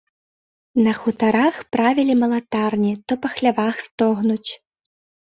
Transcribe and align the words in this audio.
На 0.85 0.93
хутарах 1.01 1.55
правілі 1.75 2.15
малатарні, 2.21 2.93
то 3.11 3.17
па 3.25 3.31
хлявах 3.35 3.75
стогнуць. 3.89 4.51